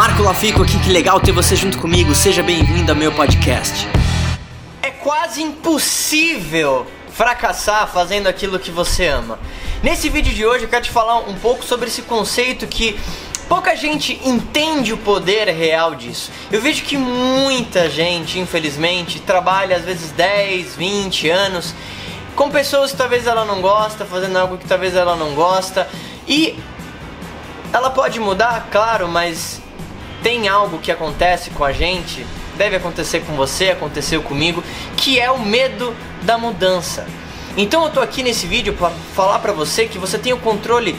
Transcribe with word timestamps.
Marco 0.00 0.22
Lafico 0.22 0.62
aqui, 0.62 0.78
que 0.80 0.88
legal 0.88 1.20
ter 1.20 1.30
você 1.30 1.54
junto 1.54 1.76
comigo. 1.76 2.14
Seja 2.14 2.42
bem-vindo 2.42 2.90
ao 2.90 2.96
meu 2.96 3.12
podcast. 3.12 3.86
É 4.80 4.90
quase 4.90 5.42
impossível 5.42 6.86
fracassar 7.12 7.86
fazendo 7.86 8.26
aquilo 8.26 8.58
que 8.58 8.70
você 8.70 9.08
ama. 9.08 9.38
Nesse 9.82 10.08
vídeo 10.08 10.32
de 10.32 10.46
hoje 10.46 10.64
eu 10.64 10.70
quero 10.70 10.84
te 10.84 10.90
falar 10.90 11.18
um 11.18 11.34
pouco 11.34 11.62
sobre 11.62 11.88
esse 11.88 12.00
conceito 12.00 12.66
que 12.66 12.98
pouca 13.46 13.76
gente 13.76 14.18
entende 14.24 14.94
o 14.94 14.96
poder 14.96 15.48
real 15.48 15.94
disso. 15.94 16.32
Eu 16.50 16.62
vejo 16.62 16.82
que 16.82 16.96
muita 16.96 17.90
gente, 17.90 18.38
infelizmente, 18.38 19.20
trabalha 19.20 19.76
às 19.76 19.84
vezes 19.84 20.12
10, 20.12 20.76
20 20.76 21.28
anos 21.28 21.74
com 22.34 22.48
pessoas 22.48 22.92
que 22.92 22.96
talvez 22.96 23.26
ela 23.26 23.44
não 23.44 23.60
gosta, 23.60 24.06
fazendo 24.06 24.38
algo 24.38 24.56
que 24.56 24.66
talvez 24.66 24.96
ela 24.96 25.14
não 25.14 25.34
gosta 25.34 25.86
e 26.26 26.58
ela 27.70 27.90
pode 27.90 28.18
mudar, 28.18 28.66
claro, 28.70 29.06
mas 29.06 29.60
tem 30.22 30.48
algo 30.48 30.78
que 30.78 30.92
acontece 30.92 31.50
com 31.50 31.64
a 31.64 31.72
gente, 31.72 32.26
deve 32.56 32.76
acontecer 32.76 33.20
com 33.20 33.34
você, 33.34 33.70
aconteceu 33.70 34.22
comigo, 34.22 34.62
que 34.96 35.18
é 35.18 35.30
o 35.30 35.38
medo 35.38 35.94
da 36.22 36.36
mudança. 36.36 37.06
Então 37.56 37.84
eu 37.84 37.90
tô 37.90 38.00
aqui 38.00 38.22
nesse 38.22 38.46
vídeo 38.46 38.74
para 38.74 38.90
falar 39.14 39.38
para 39.40 39.52
você 39.52 39.86
que 39.86 39.98
você 39.98 40.18
tem 40.18 40.32
o 40.32 40.38
controle 40.38 40.96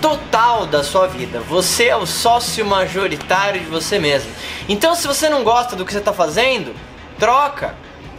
total 0.00 0.66
da 0.66 0.84
sua 0.84 1.06
vida. 1.06 1.40
Você 1.48 1.86
é 1.86 1.96
o 1.96 2.04
sócio 2.04 2.64
majoritário 2.66 3.60
de 3.60 3.66
você 3.66 3.98
mesmo. 3.98 4.30
Então 4.68 4.94
se 4.94 5.06
você 5.06 5.28
não 5.28 5.42
gosta 5.42 5.74
do 5.74 5.84
que 5.84 5.92
você 5.92 5.98
está 5.98 6.12
fazendo, 6.12 6.74
troca. 7.18 7.74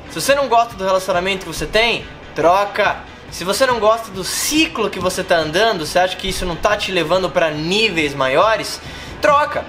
Se 0.10 0.20
você 0.20 0.34
não 0.34 0.48
gosta 0.48 0.76
do 0.76 0.84
relacionamento 0.84 1.46
que 1.46 1.54
você 1.54 1.66
tem, 1.66 2.06
troca. 2.34 2.98
Se 3.30 3.44
você 3.44 3.66
não 3.66 3.80
gosta 3.80 4.10
do 4.12 4.24
ciclo 4.24 4.90
que 4.90 5.00
você 5.00 5.22
está 5.22 5.38
andando, 5.38 5.86
você 5.86 6.00
acha 6.00 6.16
que 6.16 6.30
isso 6.30 6.46
não 6.46 6.54
está 6.54 6.78
te 6.78 6.92
levando 6.92 7.30
para 7.30 7.52
níveis 7.52 8.14
maiores, 8.14 8.80
troca. 9.22 9.66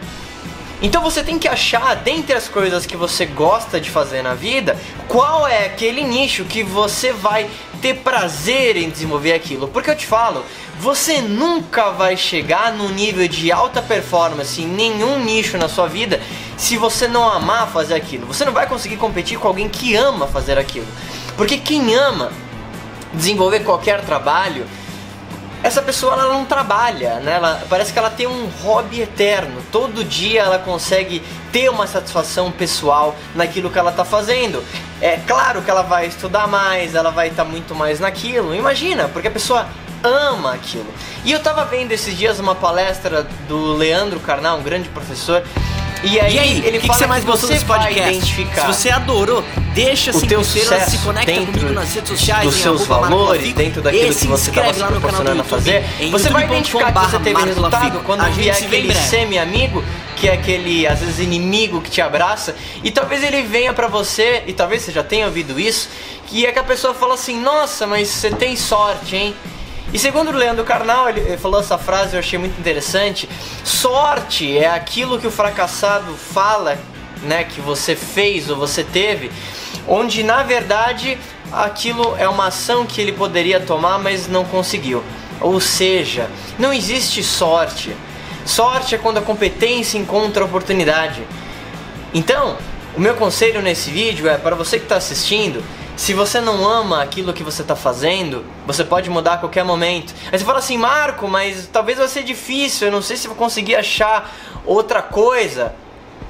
Então 0.83 1.03
você 1.03 1.23
tem 1.23 1.39
que 1.39 1.49
achar, 1.49 1.95
dentre 1.97 2.35
as 2.35 2.49
coisas 2.49 2.85
que 2.85 2.97
você 2.97 3.25
gosta 3.25 3.81
de 3.81 3.91
fazer 3.91 4.23
na 4.23 4.35
vida, 4.35 4.79
qual 5.09 5.47
é 5.47 5.65
aquele 5.65 6.05
nicho 6.05 6.45
que 6.45 6.63
você 6.63 7.13
vai 7.13 7.49
ter 7.81 7.95
prazer 7.95 8.77
em 8.77 8.91
desenvolver 8.91 9.33
aquilo. 9.33 9.69
Porque 9.69 9.91
eu 9.91 9.97
te 9.97 10.07
falo, 10.07 10.45
você 10.79 11.23
nunca 11.23 11.91
vai 11.91 12.17
chegar 12.17 12.73
no 12.73 12.89
nível 12.91 13.27
de 13.27 13.51
alta 13.51 13.81
performance 13.81 14.61
em 14.61 14.67
nenhum 14.67 15.25
nicho 15.25 15.57
na 15.57 15.69
sua 15.69 15.87
vida 15.87 16.21
se 16.57 16.77
você 16.77 17.09
não 17.09 17.27
amar 17.29 17.69
fazer 17.69 17.95
aquilo. 17.95 18.27
Você 18.27 18.45
não 18.45 18.53
vai 18.53 18.67
conseguir 18.67 18.97
competir 18.97 19.39
com 19.39 19.49
alguém 19.49 19.69
que 19.69 19.95
ama 19.95 20.27
fazer 20.27 20.59
aquilo. 20.59 20.87
Porque 21.37 21.57
quem 21.57 21.95
ama 21.95 22.31
desenvolver 23.15 23.61
qualquer 23.61 24.03
trabalho, 24.03 24.67
essa 25.67 25.83
pessoa 25.83 26.13
ela 26.13 26.33
não 26.33 26.45
trabalha, 26.45 27.19
né? 27.19 27.33
Ela, 27.33 27.61
parece 27.69 27.93
que 27.93 27.99
ela 27.99 28.09
tem 28.09 28.27
um 28.27 28.47
hobby 28.63 29.01
eterno. 29.01 29.61
Todo 29.73 30.05
dia 30.05 30.43
ela 30.43 30.61
consegue 30.61 31.21
ter 31.51 31.69
uma 31.69 31.89
satisfação 31.89 32.53
pessoal 32.53 33.17
naquilo 33.35 33.69
que 33.69 33.77
ela 33.77 33.91
está 33.91 34.05
fazendo. 34.05 34.63
É 35.01 35.17
claro 35.27 35.63
que 35.63 35.71
ela 35.71 35.83
vai 35.83 36.07
estudar 36.07 36.47
mais, 36.47 36.95
ela 36.95 37.11
vai 37.11 37.29
estar 37.29 37.45
tá 37.45 37.51
muito 37.51 37.75
mais 37.75 37.99
naquilo. 37.99 38.55
Imagina, 38.55 39.09
porque 39.09 39.27
a 39.27 39.31
pessoa 39.31 39.67
ama 40.05 40.55
aquilo. 40.55 40.87
E 41.25 41.33
eu 41.33 41.41
tava 41.41 41.65
vendo 41.65 41.91
esses 41.91 42.17
dias 42.17 42.39
uma 42.39 42.55
palestra 42.55 43.27
do 43.49 43.73
Leandro 43.73 44.21
Carnal, 44.21 44.59
um 44.59 44.63
grande 44.63 44.89
professor, 44.89 45.43
e 46.03 46.21
aí, 46.21 46.35
e 46.35 46.39
aí 46.39 46.63
ele 46.65 46.79
que 46.79 46.87
fala 46.87 46.99
que 46.99 47.05
você 47.05 47.07
mais 47.07 47.25
que 47.25 47.31
gostou 47.31 47.49
desse 47.49 47.65
podcast? 47.65 48.35
Se 48.35 48.67
você 48.67 48.91
adorou, 48.91 49.45
deixa 49.75 50.17
o 50.17 50.21
teu 50.21 50.45
sucesso 50.45 50.91
se 50.91 50.99
conecta 50.99 51.33
comigo 51.33 51.73
nas 51.73 51.95
redes 51.95 52.11
sociais, 52.11 52.45
dos 52.45 52.55
seus 52.55 52.87
valores, 52.87 53.53
dentro 53.55 53.83
daquilo 53.83 54.15
que 54.15 54.27
você 54.27 54.51
estava 54.51 54.73
se 54.73 54.85
proporcionando 54.85 55.41
a 55.41 55.45
fazer. 55.45 55.85
Você 56.11 56.31
vai 56.31 56.45
identificar 56.45 56.93
que 56.93 57.11
você 57.11 57.19
teve 57.19 57.45
resultado 57.45 58.01
quando 58.05 58.21
a 58.21 58.29
vier 58.29 58.57
aquele 58.57 58.95
semi-amigo 58.95 59.83
que 60.17 60.29
é 60.29 60.33
aquele, 60.33 60.87
às 60.87 61.01
vezes, 61.01 61.19
inimigo 61.19 61.81
que 61.83 61.91
te 61.91 62.01
abraça, 62.01 62.57
e 62.83 62.91
talvez 62.91 63.23
ele 63.23 63.43
venha 63.43 63.75
para 63.75 63.87
você, 63.87 64.43
e 64.47 64.53
talvez 64.55 64.83
você 64.83 64.91
já 64.91 65.05
tenha 65.05 65.27
ouvido 65.27 65.61
isso, 65.61 65.91
que 66.27 66.47
é 66.47 66.53
que 66.53 66.59
a 66.59 66.65
pessoa 66.65 66.95
fala 66.95 67.15
assim: 67.15 67.39
Nossa, 67.39 67.87
mas 67.87 68.09
você 68.09 68.31
tem 68.31 68.57
sorte, 68.57 69.15
hein? 69.15 69.37
E 69.93 69.99
segundo 69.99 70.31
o 70.31 70.37
Leandro 70.37 70.65
Carnal, 70.65 71.09
ele 71.09 71.37
falou 71.37 71.61
essa 71.61 71.79
frase, 71.79 72.15
eu 72.15 72.19
achei 72.19 72.39
muito 72.39 72.59
interessante. 72.59 73.29
Sorte 73.65 74.59
é 74.59 74.69
aquilo 74.69 75.19
que 75.19 75.27
o 75.27 75.31
fracassado 75.31 76.13
fala, 76.15 76.77
né, 77.23 77.45
que 77.45 77.61
você 77.61 77.95
fez 77.95 78.51
ou 78.51 78.57
você 78.57 78.83
teve, 78.83 79.31
onde 79.87 80.23
na 80.23 80.43
verdade 80.43 81.17
aquilo 81.53 82.17
é 82.19 82.29
uma 82.29 82.49
ação 82.49 82.85
que 82.85 83.01
ele 83.01 83.13
poderia 83.13 83.61
tomar, 83.61 83.99
mas 83.99 84.27
não 84.27 84.45
conseguiu. 84.45 85.03
Ou 85.41 85.61
seja, 85.61 86.29
não 86.59 86.73
existe 86.73 87.23
sorte. 87.23 87.97
Sorte 88.45 88.95
é 88.95 88.99
quando 88.99 89.19
a 89.19 89.23
competência 89.23 89.99
encontra 89.99 90.43
a 90.43 90.47
oportunidade. 90.47 91.23
Então, 92.13 92.57
o 92.97 93.01
meu 93.01 93.15
conselho 93.15 93.63
nesse 93.63 93.91
vídeo 93.91 94.29
é 94.29 94.37
para 94.37 94.57
você 94.57 94.79
que 94.79 94.85
está 94.85 94.97
assistindo, 94.97 95.63
se 95.97 96.13
você 96.13 96.41
não 96.43 96.69
ama 96.69 97.03
aquilo 97.03 97.33
que 97.33 97.43
você 97.43 97.63
está 97.63 97.75
fazendo, 97.75 98.45
você 98.67 98.85
pode 98.85 99.09
mudar 99.09 99.35
a 99.35 99.39
qualquer 99.39 99.65
momento. 99.65 100.15
Aí 100.31 100.39
você 100.39 100.45
fala 100.45 100.59
assim, 100.59 100.77
Marco, 100.77 101.27
mas 101.27 101.69
talvez 101.73 101.97
vai 101.97 102.07
ser 102.07 102.23
difícil, 102.23 102.89
eu 102.89 102.93
não 102.93 103.01
sei 103.01 103.17
se 103.17 103.27
vou 103.27 103.37
conseguir 103.37 103.77
achar 103.77 104.37
outra 104.67 105.01
coisa. 105.01 105.75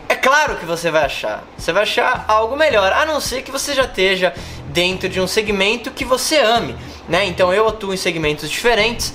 É 0.08 0.14
claro 0.14 0.54
que 0.54 0.64
você 0.64 0.88
vai 0.88 1.04
achar. 1.04 1.42
Você 1.58 1.72
vai 1.72 1.82
achar 1.82 2.24
algo 2.28 2.56
melhor, 2.56 2.92
a 2.92 3.04
não 3.04 3.20
ser 3.20 3.42
que 3.42 3.50
você 3.50 3.74
já 3.74 3.84
esteja 3.84 4.32
dentro 4.68 5.08
de 5.08 5.20
um 5.20 5.26
segmento 5.26 5.90
que 5.90 6.04
você 6.04 6.36
ame, 6.38 6.76
né? 7.08 7.24
Então 7.24 7.52
eu 7.52 7.66
atuo 7.68 7.92
em 7.92 7.96
segmentos 7.96 8.48
diferentes 8.48 9.12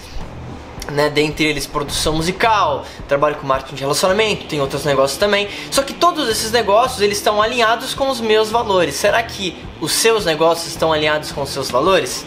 né, 0.91 1.09
dentre 1.09 1.45
eles 1.45 1.65
produção 1.65 2.13
musical, 2.13 2.85
trabalho 3.07 3.35
com 3.35 3.47
marketing 3.47 3.75
de 3.75 3.81
relacionamento, 3.81 4.45
tem 4.45 4.61
outros 4.61 4.85
negócios 4.85 5.17
também. 5.17 5.47
Só 5.69 5.81
que 5.81 5.93
todos 5.93 6.29
esses 6.29 6.51
negócios 6.51 7.01
eles 7.01 7.17
estão 7.17 7.41
alinhados 7.41 7.93
com 7.93 8.09
os 8.09 8.19
meus 8.19 8.49
valores. 8.49 8.95
Será 8.95 9.21
que 9.23 9.55
os 9.79 9.91
seus 9.91 10.25
negócios 10.25 10.67
estão 10.67 10.91
alinhados 10.93 11.31
com 11.31 11.41
os 11.41 11.49
seus 11.49 11.71
valores? 11.71 12.25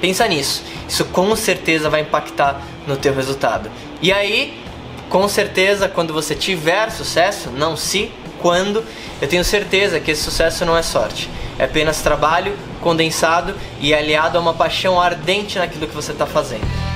Pensa 0.00 0.26
nisso. 0.26 0.62
Isso 0.88 1.04
com 1.06 1.34
certeza 1.36 1.88
vai 1.88 2.02
impactar 2.02 2.60
no 2.86 2.96
teu 2.96 3.14
resultado. 3.14 3.70
E 4.02 4.12
aí, 4.12 4.60
com 5.08 5.26
certeza, 5.28 5.88
quando 5.88 6.12
você 6.12 6.34
tiver 6.34 6.90
sucesso, 6.90 7.50
não 7.50 7.76
se, 7.76 8.10
quando, 8.40 8.84
eu 9.20 9.28
tenho 9.28 9.44
certeza 9.44 10.00
que 10.00 10.10
esse 10.10 10.22
sucesso 10.22 10.64
não 10.64 10.76
é 10.76 10.82
sorte. 10.82 11.30
É 11.58 11.64
apenas 11.64 12.02
trabalho 12.02 12.56
condensado 12.82 13.54
e 13.80 13.94
aliado 13.94 14.36
a 14.36 14.40
uma 14.40 14.52
paixão 14.52 15.00
ardente 15.00 15.58
naquilo 15.58 15.86
que 15.86 15.94
você 15.94 16.12
está 16.12 16.26
fazendo. 16.26 16.95